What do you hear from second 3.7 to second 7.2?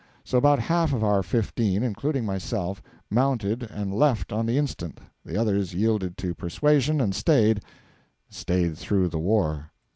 left on the instant; the others yielded to persuasion and